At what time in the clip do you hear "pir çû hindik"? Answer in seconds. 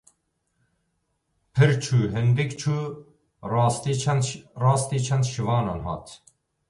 1.53-2.51